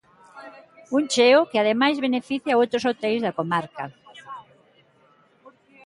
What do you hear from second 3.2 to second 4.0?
da comarca.